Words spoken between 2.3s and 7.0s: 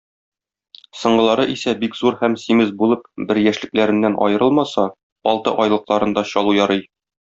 симез булып, бер яшьлекләреннән аерылмаса, алты айлыкларын да чалу ярый.